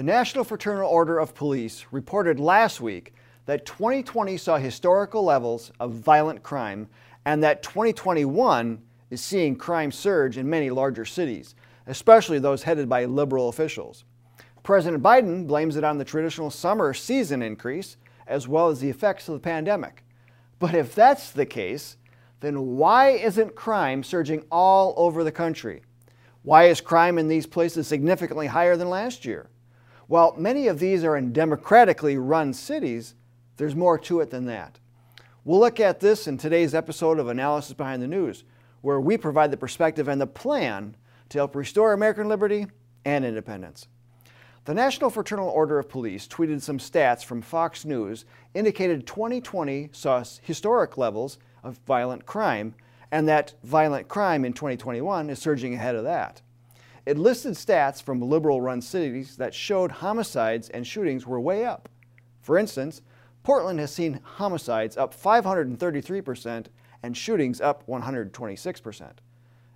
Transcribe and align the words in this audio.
The 0.00 0.06
National 0.06 0.44
Fraternal 0.44 0.88
Order 0.88 1.18
of 1.18 1.34
Police 1.34 1.84
reported 1.90 2.40
last 2.40 2.80
week 2.80 3.12
that 3.44 3.66
2020 3.66 4.38
saw 4.38 4.56
historical 4.56 5.22
levels 5.22 5.72
of 5.78 5.92
violent 5.92 6.42
crime 6.42 6.88
and 7.26 7.42
that 7.42 7.62
2021 7.62 8.80
is 9.10 9.20
seeing 9.20 9.54
crime 9.54 9.92
surge 9.92 10.38
in 10.38 10.48
many 10.48 10.70
larger 10.70 11.04
cities, 11.04 11.54
especially 11.86 12.38
those 12.38 12.62
headed 12.62 12.88
by 12.88 13.04
liberal 13.04 13.50
officials. 13.50 14.04
President 14.62 15.02
Biden 15.02 15.46
blames 15.46 15.76
it 15.76 15.84
on 15.84 15.98
the 15.98 16.04
traditional 16.06 16.50
summer 16.50 16.94
season 16.94 17.42
increase 17.42 17.98
as 18.26 18.48
well 18.48 18.70
as 18.70 18.80
the 18.80 18.88
effects 18.88 19.28
of 19.28 19.34
the 19.34 19.40
pandemic. 19.40 20.02
But 20.58 20.74
if 20.74 20.94
that's 20.94 21.30
the 21.30 21.44
case, 21.44 21.98
then 22.40 22.78
why 22.78 23.10
isn't 23.10 23.54
crime 23.54 24.02
surging 24.02 24.44
all 24.50 24.94
over 24.96 25.22
the 25.22 25.30
country? 25.30 25.82
Why 26.42 26.68
is 26.68 26.80
crime 26.80 27.18
in 27.18 27.28
these 27.28 27.46
places 27.46 27.86
significantly 27.86 28.46
higher 28.46 28.78
than 28.78 28.88
last 28.88 29.26
year? 29.26 29.49
While 30.10 30.34
many 30.36 30.66
of 30.66 30.80
these 30.80 31.04
are 31.04 31.16
in 31.16 31.32
democratically 31.32 32.18
run 32.18 32.52
cities, 32.52 33.14
there's 33.58 33.76
more 33.76 33.96
to 34.00 34.18
it 34.18 34.30
than 34.30 34.46
that. 34.46 34.80
We'll 35.44 35.60
look 35.60 35.78
at 35.78 36.00
this 36.00 36.26
in 36.26 36.36
today's 36.36 36.74
episode 36.74 37.20
of 37.20 37.28
Analysis 37.28 37.74
Behind 37.74 38.02
the 38.02 38.08
News, 38.08 38.42
where 38.80 39.00
we 39.00 39.16
provide 39.16 39.52
the 39.52 39.56
perspective 39.56 40.08
and 40.08 40.20
the 40.20 40.26
plan 40.26 40.96
to 41.28 41.38
help 41.38 41.54
restore 41.54 41.92
American 41.92 42.28
liberty 42.28 42.66
and 43.04 43.24
independence. 43.24 43.86
The 44.64 44.74
National 44.74 45.10
Fraternal 45.10 45.48
Order 45.48 45.78
of 45.78 45.88
Police 45.88 46.26
tweeted 46.26 46.60
some 46.60 46.78
stats 46.78 47.24
from 47.24 47.40
Fox 47.40 47.84
News 47.84 48.24
indicated 48.52 49.06
2020 49.06 49.90
saw 49.92 50.24
historic 50.42 50.98
levels 50.98 51.38
of 51.62 51.78
violent 51.86 52.26
crime 52.26 52.74
and 53.12 53.28
that 53.28 53.54
violent 53.62 54.08
crime 54.08 54.44
in 54.44 54.54
2021 54.54 55.30
is 55.30 55.38
surging 55.38 55.74
ahead 55.74 55.94
of 55.94 56.02
that. 56.02 56.42
It 57.06 57.18
listed 57.18 57.54
stats 57.54 58.02
from 58.02 58.20
liberal 58.20 58.60
run 58.60 58.80
cities 58.80 59.36
that 59.36 59.54
showed 59.54 59.90
homicides 59.90 60.68
and 60.68 60.86
shootings 60.86 61.26
were 61.26 61.40
way 61.40 61.64
up. 61.64 61.88
For 62.40 62.58
instance, 62.58 63.02
Portland 63.42 63.80
has 63.80 63.92
seen 63.92 64.20
homicides 64.22 64.96
up 64.96 65.14
533% 65.14 66.66
and 67.02 67.16
shootings 67.16 67.60
up 67.60 67.86
126%. 67.86 69.12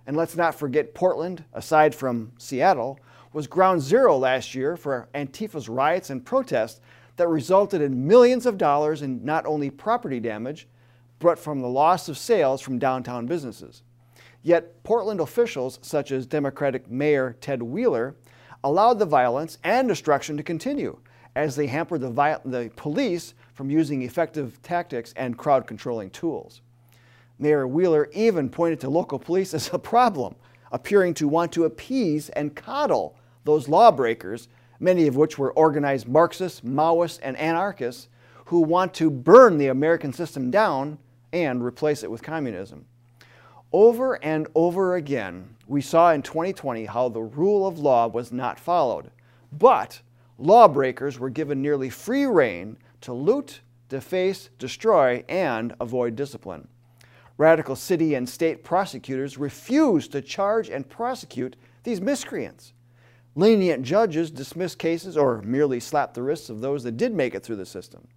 And 0.07 0.15
let's 0.15 0.35
not 0.35 0.53
forget 0.53 0.93
Portland, 0.93 1.43
aside 1.53 1.95
from 1.95 2.31
Seattle, 2.37 2.99
was 3.33 3.47
ground 3.47 3.81
zero 3.81 4.17
last 4.17 4.53
year 4.53 4.77
for 4.77 5.09
Antifa's 5.13 5.67
riots 5.67 6.11
and 6.11 6.23
protests 6.23 6.79
that 7.17 7.27
resulted 7.27 7.81
in 7.81 8.07
millions 8.07 8.45
of 8.45 8.57
dollars 8.57 9.01
in 9.01 9.25
not 9.25 9.45
only 9.45 9.69
property 9.69 10.19
damage, 10.19 10.67
but 11.19 11.39
from 11.39 11.61
the 11.61 11.67
loss 11.67 12.07
of 12.07 12.17
sales 12.17 12.61
from 12.61 12.77
downtown 12.77 13.25
businesses. 13.25 13.81
Yet 14.45 14.83
Portland 14.83 15.19
officials, 15.21 15.79
such 15.81 16.11
as 16.11 16.27
Democratic 16.27 16.87
Mayor 16.87 17.35
Ted 17.41 17.63
Wheeler, 17.63 18.15
allowed 18.63 18.99
the 18.99 19.05
violence 19.07 19.57
and 19.63 19.87
destruction 19.87 20.37
to 20.37 20.43
continue 20.43 20.99
as 21.35 21.55
they 21.55 21.65
hampered 21.65 22.01
the, 22.01 22.11
the 22.45 22.69
police 22.75 23.33
from 23.55 23.71
using 23.71 24.03
effective 24.03 24.61
tactics 24.61 25.15
and 25.17 25.35
crowd 25.35 25.65
controlling 25.65 26.11
tools. 26.11 26.61
Mayor 27.39 27.65
Wheeler 27.67 28.07
even 28.13 28.47
pointed 28.47 28.79
to 28.81 28.89
local 28.91 29.17
police 29.17 29.55
as 29.55 29.71
a 29.73 29.79
problem, 29.79 30.35
appearing 30.71 31.15
to 31.15 31.27
want 31.27 31.51
to 31.53 31.65
appease 31.65 32.29
and 32.29 32.55
coddle 32.55 33.17
those 33.45 33.67
lawbreakers, 33.67 34.47
many 34.79 35.07
of 35.07 35.15
which 35.15 35.39
were 35.39 35.53
organized 35.53 36.07
Marxists, 36.07 36.61
Maoists, 36.61 37.19
and 37.23 37.35
anarchists 37.37 38.09
who 38.45 38.59
want 38.59 38.93
to 38.93 39.09
burn 39.09 39.57
the 39.57 39.69
American 39.69 40.13
system 40.13 40.51
down 40.51 40.99
and 41.33 41.63
replace 41.63 42.03
it 42.03 42.11
with 42.11 42.21
communism. 42.21 42.85
Over 43.77 44.23
and 44.23 44.47
over 44.55 44.95
again, 44.95 45.53
we 45.67 45.81
saw 45.81 46.13
in 46.13 46.21
2020 46.21 46.85
how 46.85 47.09
the 47.09 47.19
rule 47.19 47.67
of 47.67 47.77
law 47.77 48.07
was 48.07 48.31
not 48.31 48.57
followed, 48.57 49.11
but 49.51 49.99
lawbreakers 50.37 51.19
were 51.19 51.29
given 51.29 51.61
nearly 51.61 51.89
free 51.89 52.23
rein 52.23 52.77
to 53.01 53.11
loot, 53.11 53.59
deface, 53.89 54.49
destroy, 54.59 55.25
and 55.27 55.75
avoid 55.81 56.15
discipline. 56.15 56.69
Radical 57.37 57.75
city 57.75 58.15
and 58.15 58.29
state 58.29 58.63
prosecutors 58.63 59.37
refused 59.37 60.13
to 60.13 60.21
charge 60.21 60.69
and 60.69 60.87
prosecute 60.87 61.57
these 61.83 61.99
miscreants. 61.99 62.71
Lenient 63.35 63.83
judges 63.83 64.31
dismissed 64.31 64.79
cases 64.79 65.17
or 65.17 65.41
merely 65.41 65.81
slapped 65.81 66.13
the 66.13 66.23
wrists 66.23 66.49
of 66.49 66.61
those 66.61 66.83
that 66.83 66.95
did 66.95 67.13
make 67.13 67.35
it 67.35 67.43
through 67.43 67.57
the 67.57 67.65
system. 67.65 68.07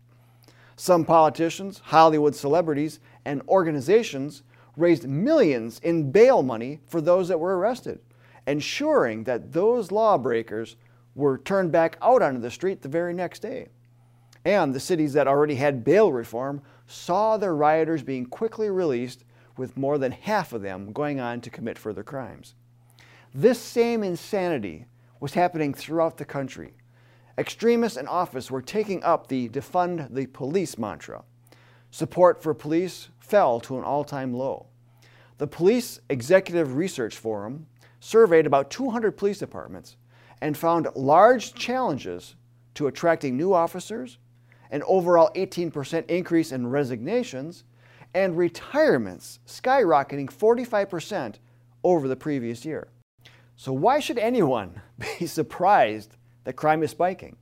Some 0.76 1.04
politicians, 1.04 1.80
Hollywood 1.86 2.36
celebrities, 2.36 3.00
and 3.24 3.42
organizations 3.48 4.44
raised 4.78 5.08
millions 5.08 5.80
in 5.80 6.10
bail 6.10 6.42
money 6.42 6.80
for 6.86 7.00
those 7.00 7.28
that 7.28 7.40
were 7.40 7.58
arrested, 7.58 7.98
ensuring 8.46 9.24
that 9.24 9.52
those 9.52 9.90
lawbreakers 9.90 10.76
were 11.14 11.38
turned 11.38 11.72
back 11.72 11.98
out 12.00 12.22
onto 12.22 12.40
the 12.40 12.50
street 12.50 12.80
the 12.80 12.88
very 12.88 13.12
next 13.12 13.40
day. 13.40 13.68
And 14.44 14.72
the 14.72 14.80
cities 14.80 15.12
that 15.14 15.26
already 15.26 15.56
had 15.56 15.84
bail 15.84 16.12
reform 16.12 16.62
saw 16.86 17.36
their 17.36 17.54
rioters 17.54 18.02
being 18.02 18.24
quickly 18.24 18.70
released, 18.70 19.24
with 19.56 19.76
more 19.76 19.98
than 19.98 20.12
half 20.12 20.52
of 20.52 20.62
them 20.62 20.92
going 20.92 21.18
on 21.18 21.40
to 21.40 21.50
commit 21.50 21.76
further 21.76 22.04
crimes. 22.04 22.54
This 23.34 23.58
same 23.58 24.04
insanity 24.04 24.86
was 25.18 25.34
happening 25.34 25.74
throughout 25.74 26.16
the 26.16 26.24
country. 26.24 26.74
Extremists 27.36 27.98
in 27.98 28.06
office 28.06 28.50
were 28.50 28.62
taking 28.62 29.02
up 29.02 29.26
the 29.26 29.48
defund 29.48 30.14
the 30.14 30.26
police 30.26 30.78
mantra. 30.78 31.24
Support 31.90 32.42
for 32.42 32.54
police 32.54 33.08
fell 33.18 33.60
to 33.60 33.78
an 33.78 33.84
all 33.84 34.04
time 34.04 34.32
low. 34.32 34.66
The 35.38 35.46
Police 35.46 36.00
Executive 36.10 36.76
Research 36.76 37.16
Forum 37.16 37.66
surveyed 38.00 38.46
about 38.46 38.70
200 38.70 39.12
police 39.16 39.38
departments 39.38 39.96
and 40.40 40.56
found 40.56 40.88
large 40.94 41.54
challenges 41.54 42.34
to 42.74 42.86
attracting 42.86 43.36
new 43.36 43.52
officers, 43.52 44.18
an 44.70 44.82
overall 44.86 45.30
18% 45.34 46.08
increase 46.08 46.52
in 46.52 46.66
resignations, 46.66 47.64
and 48.14 48.36
retirements 48.36 49.40
skyrocketing 49.46 50.30
45% 50.30 51.36
over 51.84 52.08
the 52.08 52.16
previous 52.16 52.64
year. 52.64 52.88
So, 53.56 53.72
why 53.72 53.98
should 53.98 54.18
anyone 54.18 54.80
be 55.18 55.26
surprised 55.26 56.16
that 56.48 56.56
crime 56.56 56.82
is 56.82 56.90
spiking. 56.90 57.36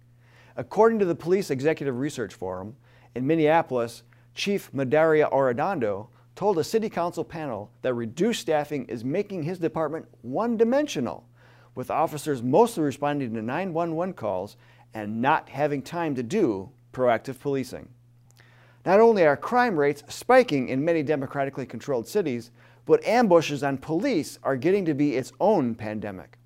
According 0.56 0.98
to 0.98 1.04
the 1.04 1.14
Police 1.14 1.50
Executive 1.50 1.96
Research 1.96 2.34
Forum, 2.34 2.74
in 3.14 3.24
Minneapolis, 3.24 4.02
Chief 4.36 4.70
Medaria 4.72 5.32
Arradondo 5.32 6.08
told 6.34 6.58
a 6.58 6.64
city 6.64 6.91
council 6.91 7.24
panel 7.24 7.70
that 7.80 7.94
reduced 7.94 8.42
staffing 8.42 8.84
is 8.84 9.02
making 9.02 9.42
his 9.42 9.58
department 9.58 10.06
one 10.20 10.58
dimensional, 10.58 11.26
with 11.74 11.91
officers 11.91 12.42
mostly 12.42 12.84
responding 12.84 13.32
to 13.32 13.41
911 13.41 14.12
calls 14.12 14.58
and 14.92 15.22
not 15.22 15.48
having 15.48 15.80
time 15.80 16.14
to 16.14 16.22
do 16.22 16.69
proactive 16.92 17.41
policing. 17.41 17.88
Not 18.84 19.00
only 19.00 19.26
are 19.26 19.36
crime 19.36 19.76
rates 19.76 20.04
spiking 20.08 20.69
in 20.69 20.84
many 20.84 21.02
democratically 21.02 21.66
controlled 21.66 22.06
cities, 22.06 22.50
but 22.84 23.04
ambushes 23.04 23.62
on 23.62 23.78
police 23.78 24.38
are 24.42 24.56
getting 24.56 24.84
to 24.84 24.94
be 24.94 25.16
its 25.16 25.32
own 25.41 25.75
pandemic. 25.75 26.38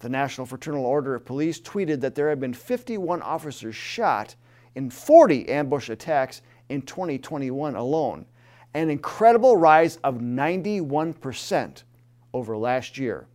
The 0.00 0.10
National 0.10 0.46
Fraternal 0.46 0.84
Order 0.84 1.14
of 1.14 1.24
Police 1.24 1.58
tweeted 1.58 2.02
that 2.02 2.14
there 2.14 2.28
have 2.28 2.38
been 2.38 2.52
51 2.52 3.22
officers 3.22 3.74
shot 3.74 4.36
in 4.74 4.90
40 4.90 5.48
ambush 5.48 5.88
attacks 5.88 6.42
in 6.68 6.82
2021 6.82 7.74
alone, 7.74 8.26
an 8.74 8.90
incredible 8.90 9.56
rise 9.56 9.96
of 10.04 10.16
91% 10.16 11.82
over 12.32 12.56
last 12.56 12.98
year. 12.98 13.26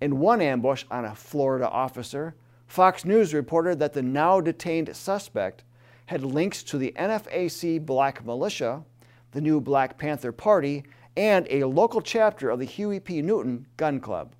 In 0.00 0.18
one 0.18 0.40
ambush 0.40 0.84
on 0.90 1.04
a 1.04 1.14
Florida 1.14 1.68
officer, 1.68 2.34
Fox 2.66 3.04
News 3.04 3.32
reported 3.32 3.78
that 3.78 3.92
the 3.92 4.02
now 4.02 4.40
detained 4.40 4.94
suspect 4.94 5.64
had 6.06 6.22
links 6.22 6.62
to 6.64 6.78
the 6.78 6.92
NFAC 6.96 7.84
Black 7.84 8.24
Militia, 8.24 8.82
the 9.32 9.40
new 9.40 9.60
Black 9.60 9.98
Panther 9.98 10.32
Party, 10.32 10.84
and 11.16 11.46
a 11.50 11.64
local 11.64 12.00
chapter 12.00 12.50
of 12.50 12.58
the 12.58 12.64
Huey 12.64 13.00
P. 13.00 13.22
Newton 13.22 13.66
Gun 13.76 14.00
Club. 14.00 14.34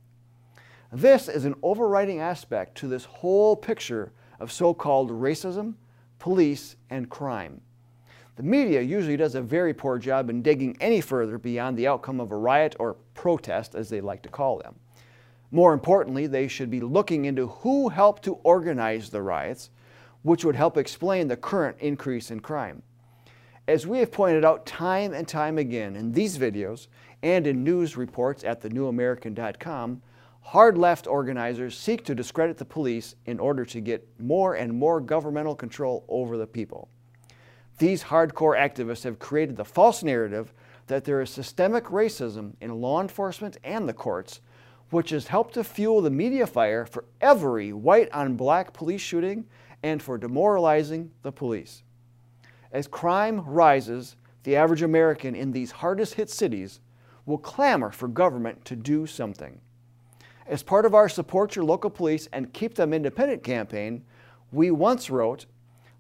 This 0.92 1.28
is 1.28 1.44
an 1.44 1.54
overriding 1.62 2.20
aspect 2.20 2.76
to 2.78 2.88
this 2.88 3.04
whole 3.04 3.56
picture 3.56 4.12
of 4.38 4.52
so 4.52 4.74
called 4.74 5.10
racism, 5.10 5.74
police, 6.18 6.76
and 6.90 7.08
crime. 7.08 7.60
The 8.36 8.42
media 8.42 8.82
usually 8.82 9.16
does 9.16 9.34
a 9.34 9.40
very 9.40 9.72
poor 9.72 9.98
job 9.98 10.28
in 10.28 10.42
digging 10.42 10.76
any 10.80 11.00
further 11.00 11.38
beyond 11.38 11.76
the 11.76 11.86
outcome 11.86 12.20
of 12.20 12.30
a 12.30 12.36
riot 12.36 12.76
or 12.78 12.96
protest, 13.14 13.74
as 13.74 13.88
they 13.88 14.00
like 14.00 14.22
to 14.22 14.28
call 14.28 14.58
them. 14.58 14.76
More 15.50 15.72
importantly, 15.72 16.26
they 16.26 16.46
should 16.46 16.70
be 16.70 16.80
looking 16.80 17.24
into 17.24 17.46
who 17.46 17.88
helped 17.88 18.22
to 18.24 18.34
organize 18.42 19.08
the 19.08 19.22
riots, 19.22 19.70
which 20.22 20.44
would 20.44 20.56
help 20.56 20.76
explain 20.76 21.28
the 21.28 21.36
current 21.36 21.78
increase 21.80 22.30
in 22.30 22.40
crime. 22.40 22.82
As 23.66 23.86
we 23.86 24.00
have 24.00 24.12
pointed 24.12 24.44
out 24.44 24.66
time 24.66 25.14
and 25.14 25.26
time 25.26 25.56
again 25.56 25.96
in 25.96 26.12
these 26.12 26.36
videos 26.36 26.88
and 27.22 27.46
in 27.46 27.64
news 27.64 27.96
reports 27.96 28.44
at 28.44 28.60
thenewamerican.com, 28.60 30.02
Hard 30.46 30.78
left 30.78 31.08
organizers 31.08 31.76
seek 31.76 32.04
to 32.04 32.14
discredit 32.14 32.56
the 32.56 32.64
police 32.64 33.16
in 33.24 33.40
order 33.40 33.64
to 33.64 33.80
get 33.80 34.08
more 34.20 34.54
and 34.54 34.72
more 34.72 35.00
governmental 35.00 35.56
control 35.56 36.04
over 36.08 36.36
the 36.36 36.46
people. 36.46 36.88
These 37.78 38.04
hardcore 38.04 38.58
activists 38.58 39.04
have 39.04 39.18
created 39.18 39.56
the 39.56 39.64
false 39.64 40.02
narrative 40.02 40.52
that 40.86 41.04
there 41.04 41.20
is 41.20 41.30
systemic 41.30 41.84
racism 41.84 42.54
in 42.60 42.80
law 42.80 43.00
enforcement 43.00 43.58
and 43.64 43.88
the 43.88 43.92
courts, 43.92 44.40
which 44.90 45.10
has 45.10 45.26
helped 45.26 45.54
to 45.54 45.64
fuel 45.64 46.00
the 46.00 46.10
media 46.10 46.46
fire 46.46 46.86
for 46.86 47.04
every 47.20 47.72
white 47.72 48.10
on 48.12 48.36
black 48.36 48.72
police 48.72 49.00
shooting 49.00 49.44
and 49.82 50.02
for 50.02 50.16
demoralizing 50.16 51.10
the 51.22 51.32
police. 51.32 51.82
As 52.72 52.86
crime 52.86 53.40
rises, 53.40 54.16
the 54.44 54.56
average 54.56 54.82
American 54.82 55.34
in 55.34 55.52
these 55.52 55.70
hardest 55.70 56.14
hit 56.14 56.30
cities 56.30 56.80
will 57.26 57.38
clamor 57.38 57.90
for 57.90 58.08
government 58.08 58.64
to 58.64 58.76
do 58.76 59.06
something. 59.06 59.60
As 60.46 60.62
part 60.62 60.86
of 60.86 60.94
our 60.94 61.08
Support 61.08 61.56
Your 61.56 61.64
Local 61.64 61.90
Police 61.90 62.28
and 62.32 62.52
Keep 62.52 62.74
Them 62.74 62.92
Independent 62.92 63.42
campaign, 63.42 64.04
we 64.52 64.70
once 64.70 65.10
wrote, 65.10 65.46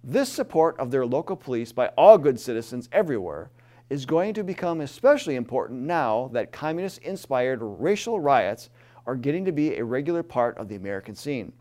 This 0.08 0.32
support 0.32 0.78
of 0.78 0.92
their 0.92 1.04
local 1.04 1.34
police 1.34 1.72
by 1.72 1.88
all 1.98 2.16
good 2.16 2.38
citizens 2.38 2.88
everywhere 2.92 3.50
is 3.90 4.06
going 4.06 4.34
to 4.34 4.44
become 4.44 4.80
especially 4.80 5.34
important 5.34 5.80
now 5.80 6.30
that 6.32 6.52
communist 6.52 6.98
inspired 6.98 7.58
racial 7.60 8.20
riots 8.20 8.70
are 9.04 9.16
getting 9.16 9.44
to 9.44 9.50
be 9.50 9.74
a 9.74 9.84
regular 9.84 10.22
part 10.22 10.56
of 10.58 10.68
the 10.68 10.76
American 10.76 11.16
scene. 11.16 11.52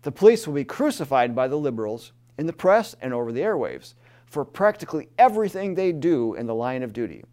The 0.00 0.10
police 0.10 0.46
will 0.46 0.54
be 0.54 0.64
crucified 0.64 1.34
by 1.34 1.48
the 1.48 1.58
liberals 1.58 2.12
in 2.38 2.46
the 2.46 2.52
press 2.54 2.96
and 3.02 3.12
over 3.12 3.30
the 3.30 3.42
airwaves 3.42 3.92
for 4.24 4.46
practically 4.46 5.10
everything 5.18 5.74
they 5.74 5.92
do 5.92 6.32
in 6.32 6.46
the 6.46 6.54
line 6.54 6.82
of 6.82 6.94
duty. 6.94 7.24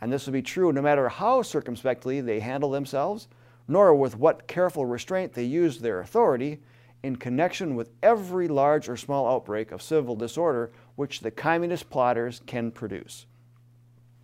And 0.00 0.10
this 0.10 0.24
will 0.24 0.32
be 0.32 0.40
true 0.40 0.72
no 0.72 0.80
matter 0.80 1.10
how 1.10 1.42
circumspectly 1.42 2.22
they 2.22 2.40
handle 2.40 2.70
themselves 2.70 3.28
nor 3.68 3.94
with 3.94 4.16
what 4.16 4.48
careful 4.48 4.86
restraint 4.86 5.34
they 5.34 5.44
use 5.44 5.80
their 5.80 6.00
authority 6.00 6.60
in 7.02 7.16
connection 7.16 7.74
with 7.74 7.90
every 8.02 8.48
large 8.48 8.88
or 8.88 8.96
small 8.96 9.28
outbreak 9.28 9.70
of 9.72 9.82
civil 9.82 10.16
disorder 10.16 10.72
which 10.96 11.20
the 11.20 11.30
communist 11.30 11.90
plotters 11.90 12.40
can 12.46 12.70
produce. 12.70 13.26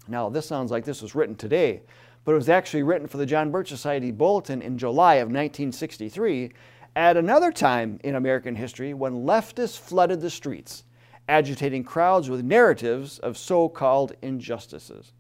Now, 0.09 0.29
this 0.29 0.47
sounds 0.47 0.71
like 0.71 0.85
this 0.85 1.03
was 1.03 1.15
written 1.15 1.37
today, 1.37 1.83
but 2.25 2.33
it 2.33 2.37
was 2.37 2.49
actually 2.49 2.83
written 2.83 3.07
for 3.07 3.19
the 3.19 3.27
John 3.27 3.51
Birch 3.51 3.69
Society 3.69 4.11
Bulletin 4.11 4.63
in 4.63 4.79
July 4.79 5.17
of 5.17 5.29
1963 5.29 6.53
at 6.97 7.17
another 7.17 7.53
time 7.53 7.99
in 8.05 8.17
American 8.17 8.55
history 8.55 8.95
when 8.95 9.25
leftists 9.25 9.79
flooded 9.79 10.21
the 10.21 10.31
streets, 10.31 10.85
agitating 11.29 11.85
crowds 11.85 12.29
with 12.29 12.45
narratives 12.45 13.19
of 13.21 13.39
so 13.39 13.69
called 13.69 14.15
injustices. 14.23 15.13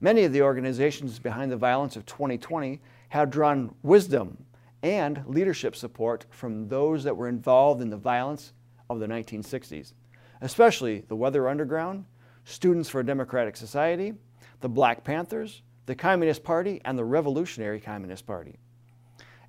Many 0.00 0.24
of 0.24 0.32
the 0.32 0.42
organizations 0.42 1.18
behind 1.18 1.50
the 1.50 1.56
violence 1.56 1.96
of 1.96 2.06
2020 2.06 2.80
have 3.10 3.30
drawn 3.30 3.74
wisdom 3.82 4.44
and 4.82 5.22
leadership 5.26 5.74
support 5.74 6.26
from 6.30 6.68
those 6.68 7.04
that 7.04 7.16
were 7.16 7.28
involved 7.28 7.80
in 7.80 7.90
the 7.90 7.96
violence 7.96 8.52
of 8.88 9.00
the 9.00 9.06
1960s, 9.06 9.92
especially 10.40 11.00
the 11.08 11.16
Weather 11.16 11.48
Underground, 11.48 12.04
Students 12.44 12.88
for 12.88 13.00
a 13.00 13.06
Democratic 13.06 13.58
Society, 13.58 14.14
the 14.60 14.68
Black 14.70 15.04
Panthers, 15.04 15.60
the 15.84 15.94
Communist 15.94 16.42
Party, 16.42 16.80
and 16.84 16.98
the 16.98 17.04
Revolutionary 17.04 17.78
Communist 17.78 18.26
Party. 18.26 18.56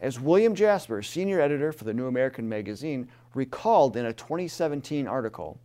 As 0.02 0.20
William 0.20 0.54
Jasper, 0.54 1.02
senior 1.02 1.40
editor 1.40 1.72
for 1.72 1.86
the 1.86 1.94
New 1.94 2.08
American 2.08 2.50
Magazine, 2.50 3.08
recalled 3.34 3.96
in 3.96 4.06
a 4.06 4.14
2017 4.14 5.08
article, 5.08 5.60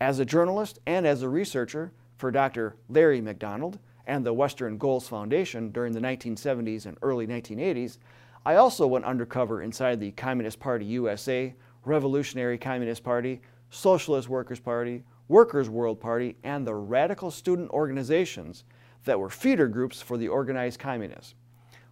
as 0.00 0.20
a 0.20 0.24
journalist 0.24 0.78
and 0.86 1.04
as 1.04 1.22
a 1.22 1.28
researcher 1.28 1.92
for 2.16 2.30
Dr. 2.30 2.76
Larry 2.88 3.20
McDonald, 3.20 3.80
and 4.06 4.24
the 4.24 4.32
Western 4.32 4.78
Goals 4.78 5.08
Foundation 5.08 5.70
during 5.70 5.92
the 5.92 6.00
1970s 6.00 6.86
and 6.86 6.96
early 7.02 7.26
1980s, 7.26 7.98
I 8.44 8.56
also 8.56 8.86
went 8.86 9.04
undercover 9.04 9.62
inside 9.62 10.00
the 10.00 10.10
Communist 10.12 10.58
Party 10.58 10.84
USA, 10.86 11.54
Revolutionary 11.84 12.58
Communist 12.58 13.04
Party, 13.04 13.40
Socialist 13.70 14.28
Workers' 14.28 14.58
Party, 14.58 15.04
Workers' 15.28 15.70
World 15.70 16.00
Party, 16.00 16.36
and 16.42 16.66
the 16.66 16.74
radical 16.74 17.30
student 17.30 17.70
organizations 17.70 18.64
that 19.04 19.18
were 19.18 19.30
feeder 19.30 19.68
groups 19.68 20.02
for 20.02 20.16
the 20.16 20.28
organized 20.28 20.80
communists. 20.80 21.34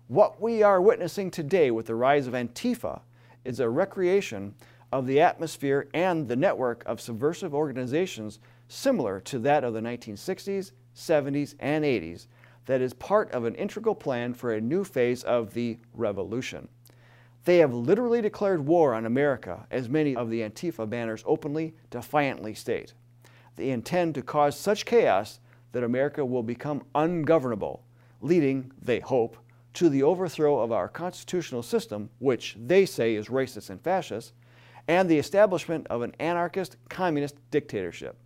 What 0.09 0.41
we 0.41 0.63
are 0.63 0.81
witnessing 0.81 1.31
today 1.31 1.71
with 1.71 1.87
the 1.87 1.95
rise 1.95 2.27
of 2.27 2.35
Antifa 2.35 3.01
is 3.45 3.61
a 3.61 3.69
recreation 3.69 4.55
of 4.93 5.07
the 5.07 5.21
atmosphere 5.21 5.89
and 5.95 6.27
the 6.27 6.37
network 6.37 6.83
of 6.85 7.01
subversive 7.01 7.55
organizations 7.55 8.41
similar 8.69 9.21
to 9.21 9.39
that 9.39 9.63
of 9.63 9.73
the 9.73 9.81
1960s 9.81 10.73
70s, 10.95 11.55
and 11.61 11.85
80s 11.85 12.27
that 12.67 12.81
is 12.81 12.95
part 12.95 13.31
of 13.33 13.45
an 13.45 13.55
integral 13.55 13.95
plan 13.95 14.35
for 14.35 14.53
a 14.53 14.61
new 14.61 14.85
phase 14.85 15.23
of 15.25 15.55
the 15.55 15.79
revolution. 15.95 16.69
They 17.45 17.59
have 17.59 17.73
literally 17.73 18.21
declared 18.21 18.67
war 18.67 18.95
on 18.95 19.07
America, 19.07 19.67
as 19.71 19.89
many 19.89 20.15
of 20.15 20.29
the 20.31 20.41
Antifa 20.41 20.89
banners 20.89 21.25
openly, 21.27 21.75
defiantly 21.91 22.55
state. 22.55 22.93
They 23.57 23.71
intend 23.71 24.15
to 24.15 24.23
cause 24.23 24.59
such 24.59 24.85
chaos 24.85 25.41
that 25.73 25.85
America 25.85 26.25
will 26.25 26.43
become 26.43 26.85
ungovernable, 26.95 27.83
leading, 28.21 28.73
they 28.81 29.01
hope, 29.01 29.37
to 29.75 29.89
the 29.89 30.03
overthrow 30.03 30.59
of 30.59 30.73
our 30.73 30.89
constitutional 30.89 31.63
system, 31.63 32.11
which 32.19 32.57
they 32.59 32.85
say 32.85 33.15
is 33.15 33.29
racist 33.29 33.71
and 33.71 33.81
fascist, 33.81 34.33
and 34.89 35.09
the 35.09 35.19
establishment 35.19 35.87
of 35.89 36.03
an 36.03 36.15
anarchist 36.19 36.77
communist 36.89 37.37
dictatorship. 37.51 38.17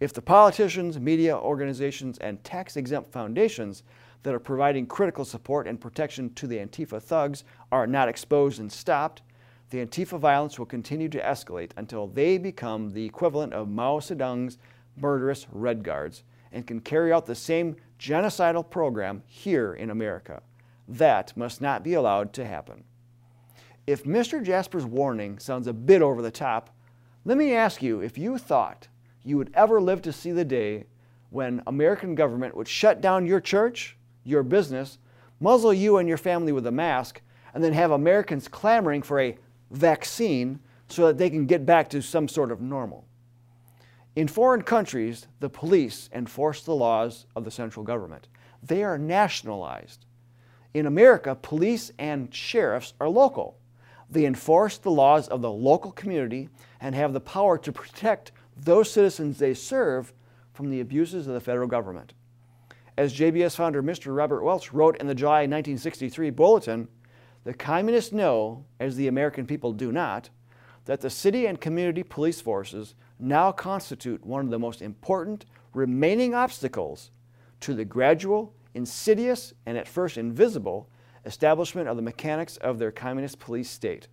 If 0.00 0.12
the 0.12 0.22
politicians, 0.22 1.00
media 1.00 1.36
organizations, 1.36 2.18
and 2.18 2.42
tax 2.44 2.76
exempt 2.76 3.10
foundations 3.10 3.82
that 4.22 4.34
are 4.34 4.38
providing 4.38 4.86
critical 4.86 5.24
support 5.24 5.66
and 5.66 5.80
protection 5.80 6.32
to 6.34 6.46
the 6.46 6.58
Antifa 6.58 7.02
thugs 7.02 7.42
are 7.72 7.86
not 7.86 8.08
exposed 8.08 8.60
and 8.60 8.70
stopped, 8.70 9.22
the 9.70 9.84
Antifa 9.84 10.18
violence 10.18 10.58
will 10.58 10.66
continue 10.66 11.08
to 11.08 11.20
escalate 11.20 11.72
until 11.76 12.06
they 12.06 12.38
become 12.38 12.90
the 12.90 13.04
equivalent 13.04 13.52
of 13.52 13.68
Mao 13.68 13.98
Zedong's 13.98 14.58
murderous 14.96 15.46
Red 15.50 15.82
Guards 15.82 16.22
and 16.52 16.66
can 16.66 16.80
carry 16.80 17.12
out 17.12 17.26
the 17.26 17.34
same 17.34 17.76
genocidal 17.98 18.68
program 18.68 19.22
here 19.26 19.74
in 19.74 19.90
America. 19.90 20.42
That 20.86 21.36
must 21.36 21.60
not 21.60 21.82
be 21.82 21.94
allowed 21.94 22.32
to 22.34 22.46
happen. 22.46 22.84
If 23.86 24.04
Mr. 24.04 24.42
Jasper's 24.42 24.86
warning 24.86 25.38
sounds 25.38 25.66
a 25.66 25.72
bit 25.72 26.02
over 26.02 26.22
the 26.22 26.30
top, 26.30 26.70
let 27.24 27.36
me 27.36 27.52
ask 27.52 27.82
you 27.82 28.00
if 28.00 28.16
you 28.16 28.38
thought 28.38 28.88
you 29.28 29.36
would 29.36 29.50
ever 29.54 29.80
live 29.80 30.00
to 30.02 30.12
see 30.12 30.32
the 30.32 30.44
day 30.44 30.84
when 31.30 31.62
American 31.66 32.14
government 32.14 32.56
would 32.56 32.68
shut 32.68 33.00
down 33.00 33.26
your 33.26 33.40
church, 33.40 33.96
your 34.24 34.42
business, 34.42 34.98
muzzle 35.38 35.74
you 35.74 35.98
and 35.98 36.08
your 36.08 36.16
family 36.16 36.52
with 36.52 36.66
a 36.66 36.72
mask, 36.72 37.20
and 37.52 37.62
then 37.62 37.72
have 37.72 37.90
Americans 37.90 38.48
clamoring 38.48 39.02
for 39.02 39.20
a 39.20 39.36
vaccine 39.70 40.58
so 40.88 41.06
that 41.06 41.18
they 41.18 41.28
can 41.28 41.46
get 41.46 41.66
back 41.66 41.90
to 41.90 42.00
some 42.00 42.26
sort 42.26 42.50
of 42.50 42.60
normal. 42.60 43.04
In 44.16 44.26
foreign 44.26 44.62
countries, 44.62 45.26
the 45.40 45.50
police 45.50 46.08
enforce 46.12 46.62
the 46.62 46.74
laws 46.74 47.26
of 47.36 47.44
the 47.44 47.50
central 47.50 47.84
government. 47.84 48.28
They 48.62 48.82
are 48.82 48.98
nationalized. 48.98 50.06
In 50.72 50.86
America, 50.86 51.34
police 51.34 51.92
and 51.98 52.34
sheriffs 52.34 52.94
are 52.98 53.08
local. 53.08 53.58
They 54.10 54.24
enforce 54.24 54.78
the 54.78 54.90
laws 54.90 55.28
of 55.28 55.42
the 55.42 55.52
local 55.52 55.92
community 55.92 56.48
and 56.80 56.94
have 56.94 57.12
the 57.12 57.20
power 57.20 57.58
to 57.58 57.72
protect 57.72 58.32
those 58.64 58.90
citizens 58.90 59.38
they 59.38 59.54
serve 59.54 60.12
from 60.52 60.70
the 60.70 60.80
abuses 60.80 61.26
of 61.26 61.34
the 61.34 61.40
federal 61.40 61.68
government. 61.68 62.14
As 62.96 63.14
JBS 63.14 63.54
founder 63.54 63.82
Mr. 63.82 64.14
Robert 64.16 64.42
Welch 64.42 64.72
wrote 64.72 64.96
in 64.96 65.06
the 65.06 65.14
July 65.14 65.42
1963 65.42 66.30
bulletin, 66.30 66.88
the 67.44 67.54
communists 67.54 68.12
know, 68.12 68.64
as 68.80 68.96
the 68.96 69.06
American 69.06 69.46
people 69.46 69.72
do 69.72 69.92
not, 69.92 70.30
that 70.86 71.00
the 71.00 71.10
city 71.10 71.46
and 71.46 71.60
community 71.60 72.02
police 72.02 72.40
forces 72.40 72.94
now 73.18 73.52
constitute 73.52 74.24
one 74.24 74.44
of 74.44 74.50
the 74.50 74.58
most 74.58 74.82
important 74.82 75.44
remaining 75.74 76.34
obstacles 76.34 77.10
to 77.60 77.74
the 77.74 77.84
gradual, 77.84 78.54
insidious, 78.74 79.52
and 79.66 79.78
at 79.78 79.86
first 79.86 80.18
invisible 80.18 80.88
establishment 81.24 81.88
of 81.88 81.96
the 81.96 82.02
mechanics 82.02 82.56
of 82.56 82.78
their 82.78 82.90
communist 82.90 83.38
police 83.38 83.70
state. 83.70 84.08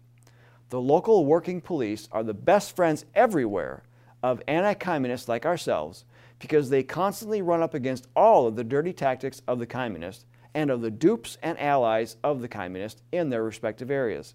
The 0.69 0.81
local 0.81 1.25
working 1.25 1.61
police 1.61 2.09
are 2.11 2.23
the 2.23 2.33
best 2.33 2.75
friends 2.75 3.05
everywhere 3.15 3.83
of 4.25 4.41
anti 4.47 4.73
communists 4.73 5.29
like 5.29 5.45
ourselves 5.45 6.03
because 6.39 6.67
they 6.67 6.81
constantly 6.81 7.43
run 7.43 7.61
up 7.61 7.75
against 7.75 8.07
all 8.15 8.47
of 8.47 8.55
the 8.55 8.63
dirty 8.63 8.91
tactics 8.91 9.43
of 9.47 9.59
the 9.59 9.67
communists 9.67 10.25
and 10.55 10.71
of 10.71 10.81
the 10.81 10.89
dupes 10.89 11.37
and 11.43 11.59
allies 11.59 12.17
of 12.23 12.41
the 12.41 12.47
communists 12.47 13.03
in 13.11 13.29
their 13.29 13.43
respective 13.43 13.91
areas. 13.91 14.33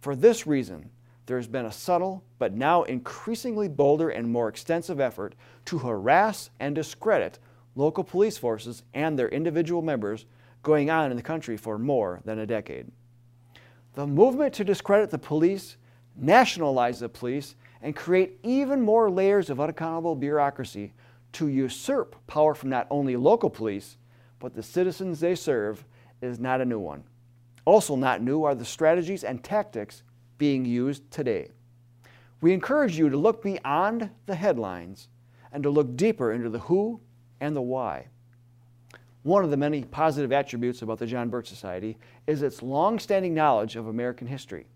For 0.00 0.16
this 0.16 0.46
reason, 0.46 0.88
there 1.26 1.36
has 1.36 1.46
been 1.46 1.66
a 1.66 1.72
subtle 1.72 2.24
but 2.38 2.54
now 2.54 2.84
increasingly 2.84 3.68
bolder 3.68 4.08
and 4.08 4.26
more 4.26 4.48
extensive 4.48 5.00
effort 5.00 5.34
to 5.66 5.76
harass 5.76 6.48
and 6.58 6.74
discredit 6.74 7.38
local 7.76 8.02
police 8.02 8.38
forces 8.38 8.84
and 8.94 9.18
their 9.18 9.28
individual 9.28 9.82
members 9.82 10.24
going 10.62 10.88
on 10.88 11.10
in 11.10 11.16
the 11.18 11.22
country 11.22 11.58
for 11.58 11.78
more 11.78 12.22
than 12.24 12.38
a 12.38 12.46
decade. 12.46 12.90
The 13.92 14.06
movement 14.06 14.54
to 14.54 14.64
discredit 14.64 15.10
the 15.10 15.18
police, 15.18 15.76
nationalize 16.16 17.00
the 17.00 17.08
police, 17.10 17.54
and 17.82 17.96
create 17.96 18.38
even 18.42 18.80
more 18.80 19.10
layers 19.10 19.50
of 19.50 19.60
unaccountable 19.60 20.14
bureaucracy 20.14 20.92
to 21.32 21.48
usurp 21.48 22.16
power 22.26 22.54
from 22.54 22.70
not 22.70 22.86
only 22.90 23.16
local 23.16 23.50
police, 23.50 23.96
but 24.38 24.54
the 24.54 24.62
citizens 24.62 25.20
they 25.20 25.34
serve 25.34 25.84
is 26.20 26.38
not 26.38 26.60
a 26.60 26.64
new 26.64 26.78
one. 26.78 27.04
Also, 27.64 27.94
not 27.94 28.22
new 28.22 28.42
are 28.44 28.54
the 28.54 28.64
strategies 28.64 29.24
and 29.24 29.44
tactics 29.44 30.02
being 30.38 30.64
used 30.64 31.10
today. 31.10 31.50
We 32.40 32.52
encourage 32.52 32.98
you 32.98 33.10
to 33.10 33.16
look 33.16 33.42
beyond 33.42 34.10
the 34.26 34.34
headlines 34.34 35.08
and 35.52 35.62
to 35.62 35.70
look 35.70 35.96
deeper 35.96 36.32
into 36.32 36.48
the 36.48 36.60
who 36.60 37.00
and 37.40 37.54
the 37.54 37.62
why. 37.62 38.06
One 39.22 39.44
of 39.44 39.50
the 39.50 39.56
many 39.58 39.84
positive 39.84 40.32
attributes 40.32 40.80
about 40.80 40.98
the 40.98 41.06
John 41.06 41.28
Birch 41.28 41.48
Society 41.48 41.98
is 42.26 42.42
its 42.42 42.62
long-standing 42.62 43.34
knowledge 43.34 43.76
of 43.76 43.86
American 43.86 44.26
history. 44.26 44.66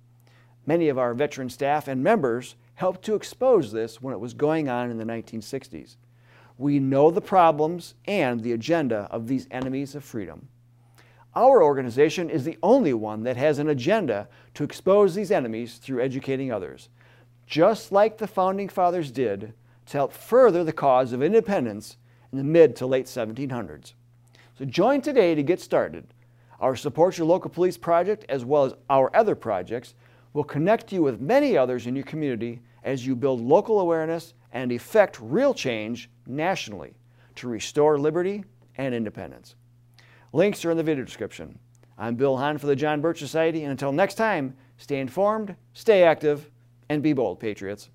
Many 0.66 0.88
of 0.90 0.98
our 0.98 1.14
veteran 1.14 1.48
staff 1.48 1.88
and 1.88 2.02
members 2.02 2.56
helped 2.74 3.04
to 3.04 3.14
expose 3.14 3.72
this 3.72 4.02
when 4.02 4.14
it 4.14 4.20
was 4.20 4.34
going 4.34 4.68
on 4.68 4.90
in 4.90 4.98
the 4.98 5.04
1960s. 5.04 5.96
We 6.58 6.78
know 6.78 7.10
the 7.10 7.20
problems 7.20 7.94
and 8.06 8.40
the 8.40 8.52
agenda 8.52 9.08
of 9.10 9.26
these 9.26 9.48
enemies 9.50 9.94
of 9.94 10.04
freedom. 10.04 10.48
Our 11.34 11.64
organization 11.64 12.30
is 12.30 12.44
the 12.44 12.58
only 12.62 12.94
one 12.94 13.24
that 13.24 13.36
has 13.36 13.58
an 13.58 13.68
agenda 13.68 14.28
to 14.54 14.62
expose 14.62 15.14
these 15.14 15.32
enemies 15.32 15.78
through 15.78 16.02
educating 16.02 16.52
others, 16.52 16.88
just 17.46 17.90
like 17.90 18.18
the 18.18 18.28
Founding 18.28 18.68
Fathers 18.68 19.10
did 19.10 19.52
to 19.86 19.98
help 19.98 20.12
further 20.12 20.62
the 20.62 20.72
cause 20.72 21.12
of 21.12 21.22
independence 21.22 21.96
in 22.30 22.38
the 22.38 22.44
mid 22.44 22.76
to 22.76 22.86
late 22.86 23.06
1700s. 23.06 23.94
So 24.56 24.64
join 24.64 25.00
today 25.00 25.34
to 25.34 25.42
get 25.42 25.60
started. 25.60 26.06
Our 26.60 26.76
Support 26.76 27.18
Your 27.18 27.26
Local 27.26 27.50
Police 27.50 27.76
project, 27.76 28.24
as 28.28 28.44
well 28.44 28.64
as 28.64 28.74
our 28.88 29.14
other 29.14 29.34
projects, 29.34 29.94
will 30.34 30.44
connect 30.44 30.92
you 30.92 31.02
with 31.02 31.20
many 31.20 31.56
others 31.56 31.86
in 31.86 31.96
your 31.96 32.04
community 32.04 32.60
as 32.82 33.06
you 33.06 33.16
build 33.16 33.40
local 33.40 33.80
awareness 33.80 34.34
and 34.52 34.70
effect 34.70 35.18
real 35.22 35.54
change 35.54 36.10
nationally 36.26 36.92
to 37.36 37.48
restore 37.48 37.98
liberty 37.98 38.44
and 38.76 38.94
independence. 38.94 39.54
Links 40.32 40.64
are 40.64 40.70
in 40.72 40.76
the 40.76 40.82
video 40.82 41.04
description. 41.04 41.58
I'm 41.96 42.16
Bill 42.16 42.36
Hahn 42.36 42.58
for 42.58 42.66
the 42.66 42.76
John 42.76 43.00
Birch 43.00 43.20
Society, 43.20 43.62
and 43.62 43.70
until 43.70 43.92
next 43.92 44.16
time, 44.16 44.56
stay 44.76 44.98
informed, 44.98 45.54
stay 45.72 46.02
active, 46.02 46.50
and 46.88 47.02
be 47.02 47.12
bold, 47.12 47.38
Patriots. 47.38 47.88